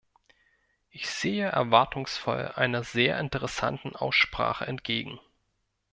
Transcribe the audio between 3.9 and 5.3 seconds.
Aussprache entgegen.